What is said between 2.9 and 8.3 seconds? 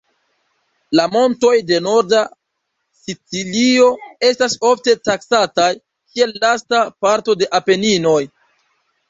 Sicilio estas ofte taksataj kiel lasta parto de Apeninoj.